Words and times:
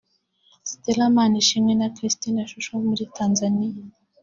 Stella 0.71 1.05
Manishimwe 1.15 1.73
na 1.79 1.87
Christine 1.95 2.41
Shusho 2.49 2.69
wo 2.75 2.81
muri 2.89 3.03
Tanzania 3.17 3.73